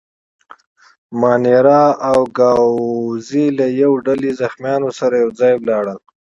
[1.19, 5.99] مانیرا او ګاووزي له یوه ډله زخیمانو سره یو ځای ولاړل.